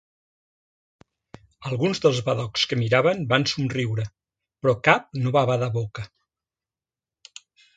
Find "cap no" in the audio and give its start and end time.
4.89-5.35